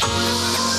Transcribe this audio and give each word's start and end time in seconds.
Thank 0.00 0.64
you. 0.64 0.69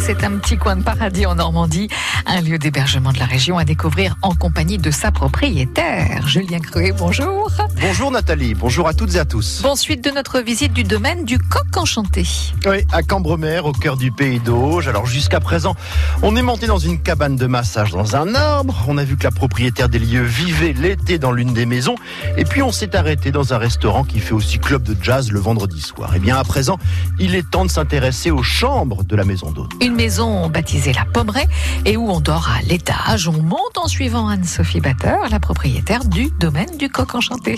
Ça, 0.00 0.06
c'est 0.06 0.24
un 0.24 0.36
petit 0.38 0.58
coin 0.58 0.76
de 0.76 0.82
paradis 0.82 1.24
en 1.26 1.36
Normandie, 1.36 1.88
un 2.26 2.40
lieu 2.42 2.58
d'hébergement 2.58 3.12
de 3.12 3.18
la 3.18 3.24
région 3.24 3.56
à 3.56 3.64
découvrir 3.64 4.16
en 4.20 4.34
compagnie 4.34 4.76
de 4.76 4.90
sa 4.90 5.10
propriétaire. 5.10 6.26
Julien 6.26 6.58
Cruet, 6.58 6.92
bonjour. 6.92 7.50
Bonjour 7.80 8.10
Nathalie, 8.10 8.54
bonjour 8.54 8.88
à 8.88 8.94
toutes 8.94 9.14
et 9.14 9.18
à 9.18 9.24
tous. 9.24 9.62
Bon, 9.62 9.74
suite 9.74 10.04
de 10.04 10.10
notre 10.10 10.40
visite 10.40 10.72
du 10.72 10.82
domaine 10.82 11.24
du 11.24 11.38
Coq 11.38 11.76
Enchanté. 11.76 12.26
Oui, 12.66 12.84
à 12.92 13.02
Cambremer, 13.02 13.60
au 13.60 13.72
cœur 13.72 13.96
du 13.96 14.12
pays 14.12 14.38
d'Auge. 14.38 14.88
Alors 14.88 15.06
jusqu'à 15.06 15.40
présent, 15.40 15.76
on 16.22 16.36
est 16.36 16.42
monté 16.42 16.66
dans 16.66 16.78
une 16.78 17.00
cabane 17.00 17.36
de 17.36 17.46
massage 17.46 17.92
dans 17.92 18.16
un 18.16 18.34
arbre. 18.34 18.84
On 18.88 18.98
a 18.98 19.04
vu 19.04 19.16
que 19.16 19.24
la 19.24 19.30
propriétaire 19.30 19.88
des 19.88 19.98
lieux 19.98 20.24
vivait 20.24 20.74
l'été 20.74 21.18
dans 21.18 21.32
l'une 21.32 21.54
des 21.54 21.64
maisons. 21.64 21.94
Et 22.36 22.44
puis 22.44 22.62
on 22.62 22.72
s'est 22.72 22.96
arrêté 22.96 23.30
dans 23.30 23.54
un 23.54 23.58
restaurant 23.58 24.04
qui 24.04 24.20
fait 24.20 24.34
aussi 24.34 24.58
club 24.58 24.82
de 24.82 24.96
jazz 25.02 25.30
le 25.30 25.40
vendredi 25.40 25.80
soir. 25.80 26.14
Et 26.14 26.18
bien 26.18 26.36
à 26.36 26.44
présent, 26.44 26.78
il 27.18 27.34
est 27.34 27.48
temps 27.48 27.64
de 27.64 27.70
s'intéresser 27.70 28.30
aux 28.30 28.42
chambres 28.42 29.04
de 29.04 29.16
la 29.16 29.24
maison 29.24 29.50
d'hôte. 29.50 29.70
Une 29.86 29.94
maison 29.94 30.48
baptisée 30.48 30.92
la 30.92 31.04
Pommeraye 31.04 31.46
et 31.84 31.96
où 31.96 32.10
on 32.10 32.18
dort 32.18 32.50
à 32.50 32.60
l'étage. 32.62 33.28
On 33.28 33.40
monte 33.40 33.78
en 33.78 33.86
suivant 33.86 34.26
Anne-Sophie 34.26 34.80
Batteur, 34.80 35.28
la 35.30 35.38
propriétaire 35.38 36.04
du 36.04 36.28
domaine 36.40 36.76
du 36.76 36.88
Coq 36.88 37.14
Enchanté. 37.14 37.56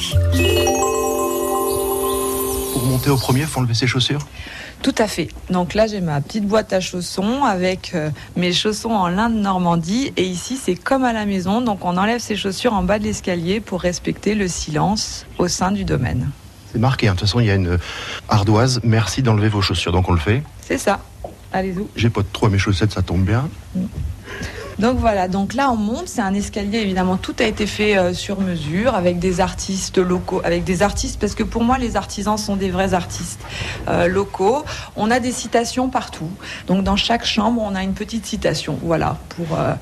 Pour 2.75 2.83
monter 2.83 3.09
au 3.09 3.17
premier, 3.17 3.45
faut 3.45 3.61
enlever 3.61 3.73
ses 3.73 3.87
chaussures? 3.87 4.21
Tout 4.83 4.95
à 4.99 5.09
fait. 5.09 5.29
Donc 5.49 5.73
là, 5.73 5.87
j'ai 5.87 6.03
ma 6.03 6.21
petite 6.21 6.47
boîte 6.47 6.75
à 6.75 6.81
chaussons 6.81 7.45
avec 7.45 7.93
euh, 7.95 8.11
mes 8.37 8.53
chaussons 8.53 8.91
en 8.91 9.09
lin 9.09 9.31
de 9.31 9.39
Normandie. 9.39 10.13
Et 10.19 10.25
ici, 10.25 10.59
c'est 10.63 10.77
comme 10.77 11.05
à 11.05 11.15
la 11.15 11.25
maison. 11.25 11.63
Donc 11.63 11.83
on 11.87 11.97
enlève 11.97 12.21
ses 12.21 12.37
chaussures 12.37 12.75
en 12.75 12.83
bas 12.83 12.99
de 12.99 13.05
l'escalier 13.05 13.61
pour 13.61 13.81
respecter 13.81 14.35
le 14.35 14.49
silence 14.49 15.25
au 15.39 15.49
sein 15.49 15.71
du 15.71 15.87
domaine. 15.87 16.31
C'est 16.71 16.79
marqué, 16.79 17.09
hein. 17.09 17.15
de 17.15 17.21
toute 17.21 17.27
façon 17.27 17.41
il 17.41 17.47
y 17.47 17.51
a 17.51 17.55
une 17.55 17.79
ardoise, 18.29 18.81
merci 18.83 19.23
d'enlever 19.23 19.49
vos 19.49 19.63
chaussures, 19.63 19.93
donc 19.93 20.11
on 20.11 20.13
le 20.13 20.19
fait. 20.19 20.43
C'est 20.61 20.77
ça. 20.77 21.01
Allez-y. 21.53 21.87
J'ai 21.97 22.11
pas 22.11 22.23
de 22.23 22.29
trou 22.33 22.47
à 22.47 22.51
mes 22.51 22.59
chaussettes, 22.59 22.93
ça 22.93 23.03
tombe 23.03 23.25
bien. 23.25 23.49
Donc 24.79 24.99
voilà, 24.99 25.27
donc 25.27 25.55
là 25.55 25.73
on 25.73 25.77
monte, 25.77 26.07
c'est 26.07 26.21
un 26.21 26.35
escalier 26.35 26.79
évidemment, 26.79 27.17
tout 27.17 27.35
a 27.41 27.45
été 27.45 27.67
fait 27.67 27.99
euh, 27.99 28.15
sur 28.15 28.41
mesure 28.41 28.95
avec 28.95 29.19
des 29.19 29.41
artistes 29.41 29.99
locaux, 29.99 30.41
avec 30.45 30.63
des 30.63 30.83
artistes 30.83 31.19
parce 31.19 31.35
que 31.35 31.43
pour 31.43 31.65
moi 31.65 31.79
les 31.79 31.97
artisans 31.97 32.39
sont 32.39 32.55
des 32.55 32.71
vrais 32.71 32.95
artistes 32.95 33.41
euh, 33.89 34.07
locaux. 34.07 34.65
On 34.95 35.11
a 35.11 35.19
des 35.19 35.33
citations 35.33 35.89
partout, 35.89 36.31
donc 36.69 36.85
dans 36.85 36.95
chaque 36.95 37.27
chambre 37.27 37.61
on 37.61 37.75
a 37.75 37.83
une 37.83 37.95
petite 37.95 38.25
citation, 38.25 38.79
voilà, 38.81 39.19
pour 39.31 39.59
euh, 39.59 39.75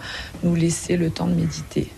nous 0.42 0.54
laisser 0.54 0.96
le 0.96 1.10
temps 1.10 1.26
de 1.26 1.34
méditer. 1.34 1.92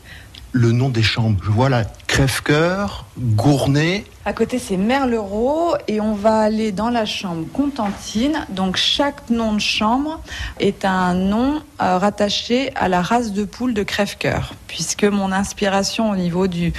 Le 0.50 0.72
nom 0.72 0.88
des 0.88 1.04
chambres, 1.04 1.38
je 1.44 1.50
vois 1.50 1.68
là, 1.68 1.84
crève-cœur, 2.18 3.04
gournay, 3.16 4.04
À 4.24 4.34
côté, 4.34 4.58
c'est 4.58 4.76
Merlereau 4.76 5.74
et 5.86 6.00
on 6.02 6.12
va 6.12 6.40
aller 6.40 6.70
dans 6.70 6.90
la 6.90 7.06
chambre 7.06 7.46
Contentine. 7.52 8.44
Donc, 8.50 8.76
chaque 8.76 9.30
nom 9.30 9.54
de 9.54 9.60
chambre 9.60 10.20
est 10.60 10.84
un 10.84 11.14
nom 11.14 11.62
euh, 11.80 11.96
rattaché 11.96 12.70
à 12.74 12.88
la 12.88 13.00
race 13.00 13.32
de 13.32 13.44
poule 13.44 13.72
de 13.72 13.82
crève-cœur. 13.82 14.52
Puisque 14.66 15.04
mon 15.04 15.32
inspiration 15.32 16.10
au 16.10 16.16
niveau 16.16 16.46
du, 16.46 16.74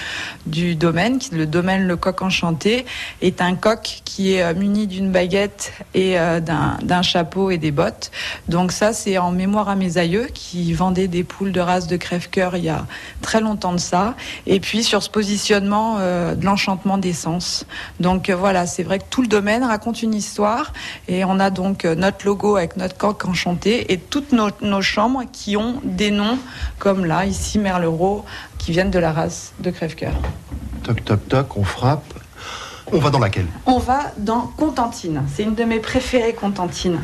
du 0.45 0.75
domaine, 0.75 1.17
le 1.31 1.47
domaine 1.47 1.87
Le 1.87 1.95
Coq 1.95 2.21
Enchanté, 2.21 2.85
est 3.21 3.41
un 3.41 3.55
coq 3.55 4.01
qui 4.05 4.35
est 4.35 4.43
euh, 4.43 4.53
muni 4.53 4.85
d'une 4.85 5.11
baguette 5.11 5.73
et 5.95 6.19
euh, 6.19 6.39
d'un 6.39 6.77
d'un 6.83 7.01
chapeau 7.01 7.49
et 7.49 7.57
des 7.57 7.71
bottes. 7.71 8.11
Donc, 8.47 8.71
ça, 8.71 8.93
c'est 8.93 9.17
en 9.17 9.31
mémoire 9.31 9.69
à 9.69 9.75
mes 9.75 9.97
aïeux 9.97 10.27
qui 10.33 10.71
vendaient 10.73 11.07
des 11.07 11.23
poules 11.23 11.51
de 11.51 11.61
race 11.61 11.87
de 11.87 11.97
crève-cœur 11.97 12.55
il 12.57 12.65
y 12.65 12.69
a 12.69 12.85
très 13.21 13.41
longtemps 13.41 13.73
de 13.73 13.79
ça. 13.79 14.15
Et 14.45 14.59
puis, 14.59 14.83
sur 14.83 15.01
ce 15.01 15.09
positionnement 15.09 15.28
euh, 15.71 16.35
de 16.35 16.45
l'enchantement 16.45 16.97
des 16.97 17.13
sens. 17.13 17.65
Donc 17.99 18.29
euh, 18.29 18.35
voilà, 18.35 18.65
c'est 18.65 18.83
vrai 18.83 18.99
que 18.99 19.05
tout 19.09 19.21
le 19.21 19.27
domaine 19.27 19.63
raconte 19.63 20.01
une 20.01 20.13
histoire 20.13 20.73
et 21.07 21.23
on 21.25 21.39
a 21.39 21.49
donc 21.49 21.85
euh, 21.85 21.95
notre 21.95 22.25
logo 22.25 22.55
avec 22.55 22.77
notre 22.77 22.97
coq 22.97 23.25
enchanté 23.25 23.91
et 23.91 23.97
toutes 23.97 24.31
nos, 24.31 24.49
nos 24.61 24.81
chambres 24.81 25.23
qui 25.31 25.57
ont 25.57 25.81
des 25.83 26.11
noms 26.11 26.37
comme 26.77 27.05
là, 27.05 27.25
ici 27.25 27.59
Merlereau, 27.59 28.25
qui 28.57 28.71
viennent 28.71 28.91
de 28.91 28.99
la 28.99 29.11
race 29.11 29.53
de 29.59 29.71
crève-cœur. 29.71 30.13
toc 30.83 31.03
toc 31.05 31.27
toc, 31.27 31.57
on 31.57 31.63
frappe. 31.63 32.13
On 32.91 32.99
va 32.99 33.09
dans 33.11 33.19
laquelle? 33.19 33.47
On 33.65 33.77
va 33.77 34.11
dans 34.17 34.47
Contentine. 34.57 35.23
C'est 35.33 35.43
une 35.43 35.53
de 35.53 35.63
mes 35.63 35.79
préférées, 35.79 36.33
Contentine. 36.33 36.99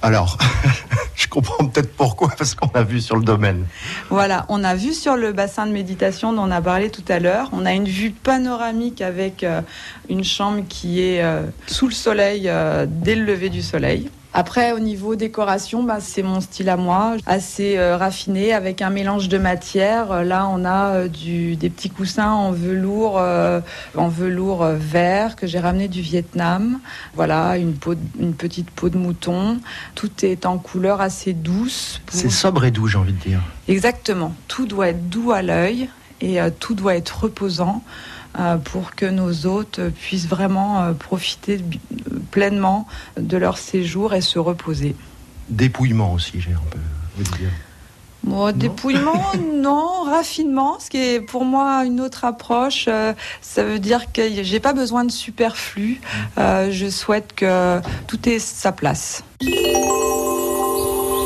Alors, 0.00 0.38
comprends 1.32 1.66
peut-être 1.66 1.94
pourquoi, 1.96 2.28
parce 2.36 2.54
qu'on 2.54 2.68
a 2.74 2.82
vu 2.82 3.00
sur 3.00 3.16
le 3.16 3.24
domaine. 3.24 3.64
Voilà, 4.10 4.44
on 4.50 4.62
a 4.64 4.74
vu 4.74 4.92
sur 4.92 5.16
le 5.16 5.32
bassin 5.32 5.66
de 5.66 5.72
méditation 5.72 6.32
dont 6.34 6.42
on 6.42 6.50
a 6.50 6.60
parlé 6.60 6.90
tout 6.90 7.04
à 7.08 7.18
l'heure, 7.18 7.48
on 7.52 7.64
a 7.64 7.72
une 7.72 7.86
vue 7.86 8.10
panoramique 8.10 9.00
avec 9.00 9.42
euh, 9.42 9.62
une 10.10 10.24
chambre 10.24 10.62
qui 10.68 11.00
est 11.00 11.22
euh, 11.22 11.44
sous 11.66 11.86
le 11.86 11.94
soleil 11.94 12.48
euh, 12.48 12.86
dès 12.86 13.14
le 13.14 13.24
lever 13.24 13.48
du 13.48 13.62
soleil. 13.62 14.10
Après, 14.34 14.72
au 14.72 14.78
niveau 14.78 15.14
décoration, 15.14 15.82
bah, 15.82 15.98
c'est 16.00 16.22
mon 16.22 16.40
style 16.40 16.70
à 16.70 16.78
moi, 16.78 17.16
assez 17.26 17.76
euh, 17.76 17.98
raffiné, 17.98 18.54
avec 18.54 18.80
un 18.80 18.88
mélange 18.88 19.28
de 19.28 19.36
matières. 19.36 20.10
Euh, 20.10 20.22
Là, 20.22 20.48
on 20.50 20.64
a 20.64 20.94
euh, 20.94 21.08
du, 21.08 21.54
des 21.56 21.68
petits 21.68 21.90
coussins 21.90 22.30
en 22.30 22.50
velours, 22.50 23.18
euh, 23.18 23.60
en 23.96 24.08
velours 24.08 24.64
vert 24.64 25.36
que 25.36 25.46
j'ai 25.46 25.58
ramené 25.58 25.86
du 25.88 26.00
Vietnam. 26.00 26.78
Voilà, 27.14 27.58
une, 27.58 27.74
peau 27.74 27.94
de- 27.94 28.00
une 28.18 28.32
petite 28.32 28.70
peau 28.70 28.88
de 28.88 28.96
mouton. 28.96 29.58
Tout 29.94 30.10
est 30.22 30.46
en 30.46 30.56
couleur 30.56 31.02
assez 31.02 31.34
douce. 31.34 32.00
pour- 32.06 32.18
C'est 32.18 32.30
sobre 32.30 32.64
et 32.64 32.70
doux, 32.70 32.86
j'ai 32.86 32.96
envie 32.98 33.12
de 33.12 33.18
dire. 33.20 33.40
Exactement. 33.68 34.34
Tout 34.48 34.64
doit 34.64 34.88
être 34.88 35.10
doux 35.10 35.32
à 35.32 35.42
l'œil 35.42 35.90
et 36.22 36.38
tout 36.58 36.74
doit 36.74 36.94
être 36.96 37.24
reposant 37.24 37.82
pour 38.64 38.94
que 38.94 39.06
nos 39.06 39.46
hôtes 39.46 39.78
euh, 39.78 39.90
puissent 39.90 40.28
vraiment 40.28 40.82
euh, 40.82 40.92
profiter 40.92 41.58
euh, 41.60 42.18
pleinement 42.30 42.86
de 43.18 43.36
leur 43.36 43.58
séjour 43.58 44.14
et 44.14 44.20
se 44.20 44.38
reposer. 44.38 44.96
Dépouillement 45.48 46.12
aussi, 46.14 46.40
j'ai 46.40 46.52
un 46.52 46.62
peu 46.70 46.78
de 47.18 47.36
dire. 47.36 47.50
Bon, 48.24 48.52
dépouillement, 48.56 49.32
non. 49.54 50.04
Raffinement, 50.04 50.78
ce 50.78 50.90
qui 50.90 50.98
est 50.98 51.20
pour 51.20 51.44
moi 51.44 51.84
une 51.84 52.00
autre 52.00 52.24
approche. 52.24 52.86
euh, 52.88 53.12
ça 53.40 53.64
veut 53.64 53.78
dire 53.78 54.12
que 54.12 54.22
j'ai 54.42 54.60
pas 54.60 54.72
besoin 54.72 55.04
de 55.04 55.10
superflu. 55.10 56.00
Euh, 56.38 56.70
je 56.70 56.88
souhaite 56.88 57.34
que 57.34 57.80
tout 58.06 58.28
ait 58.28 58.38
sa 58.38 58.72
place. 58.72 59.24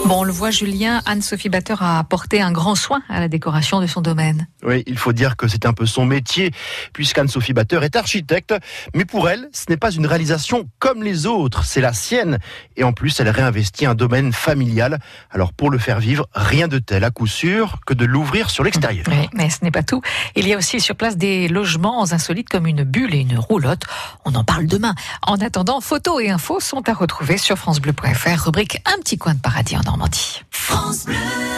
Bon, 0.07 0.21
on 0.21 0.23
le 0.23 0.31
voit, 0.31 0.53
Julien, 0.53 1.03
Anne-Sophie 1.05 1.49
Batteur 1.49 1.83
a 1.83 1.99
apporté 1.99 2.41
un 2.41 2.53
grand 2.53 2.77
soin 2.77 3.03
à 3.09 3.19
la 3.19 3.27
décoration 3.27 3.81
de 3.81 3.89
son 3.89 4.01
domaine. 4.01 4.47
Oui, 4.63 4.85
il 4.87 4.97
faut 4.99 5.13
dire 5.13 5.37
que 5.37 5.49
c'est 5.49 5.67
un 5.67 5.73
peu 5.73 5.85
son 5.85 6.07
métier, 6.07 6.53
puisqu'Anne-Sophie 6.93 7.53
Batteur 7.53 7.83
est 7.83 7.97
architecte. 7.97 8.55
Mais 8.95 9.05
pour 9.05 9.29
elle, 9.29 9.49
ce 9.53 9.65
n'est 9.69 9.77
pas 9.77 9.91
une 9.91 10.07
réalisation 10.07 10.69
comme 10.79 11.03
les 11.03 11.27
autres, 11.27 11.65
c'est 11.65 11.81
la 11.81 11.93
sienne. 11.93 12.39
Et 12.77 12.85
en 12.85 12.93
plus, 12.93 13.19
elle 13.19 13.29
réinvestit 13.31 13.85
un 13.85 13.97
domaine 13.97 14.33
familial. 14.33 15.01
Alors 15.33 15.53
pour 15.53 15.71
le 15.71 15.79
faire 15.79 15.99
vivre, 15.99 16.29
rien 16.35 16.69
de 16.69 16.79
tel 16.79 17.03
à 17.03 17.11
coup 17.11 17.27
sûr 17.27 17.81
que 17.85 17.93
de 17.93 18.05
l'ouvrir 18.05 18.49
sur 18.49 18.63
l'extérieur. 18.63 19.07
Oui, 19.09 19.29
mais 19.35 19.51
ce 19.51 19.65
n'est 19.65 19.73
pas 19.73 19.83
tout. 19.83 20.03
Il 20.37 20.47
y 20.47 20.55
a 20.55 20.57
aussi 20.57 20.79
sur 20.79 20.95
place 20.95 21.17
des 21.17 21.49
logements 21.49 22.05
insolites 22.13 22.49
comme 22.49 22.69
une 22.69 22.85
bulle 22.85 23.13
et 23.13 23.21
une 23.23 23.39
roulotte. 23.39 23.83
On 24.25 24.37
en 24.37 24.45
parle 24.45 24.67
demain. 24.67 24.95
En 25.23 25.39
attendant, 25.39 25.81
photos 25.81 26.23
et 26.23 26.31
infos 26.31 26.61
sont 26.61 26.89
à 26.89 26.93
retrouver 26.93 27.39
sur 27.39 27.59
francebleu.fr, 27.59 28.45
rubrique 28.45 28.81
Un 28.87 29.01
petit 29.01 29.19
coin 29.19 29.35
de 29.35 29.41
paradis 29.41 29.77
en 29.77 29.96
Normandie. 29.97 31.56